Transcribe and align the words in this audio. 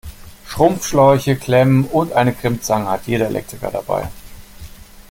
Schrumpfschläuche, 0.47 1.35
Klemmen 1.35 1.83
und 1.85 2.13
eine 2.13 2.33
Crimpzange 2.33 2.89
hat 2.89 3.05
jeder 3.05 3.27
Elektriker 3.27 3.69
dabei. 3.69 4.09